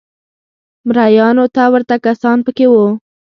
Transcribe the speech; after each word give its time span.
مریانو 0.87 1.45
ته 1.55 1.63
ورته 1.73 1.95
کسان 2.05 2.37
په 2.45 2.51
کې 2.57 2.65
وو 2.71 2.85